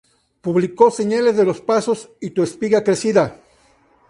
[0.41, 3.39] Publicó "Señales de los pasos" y "Tú espiga crecida.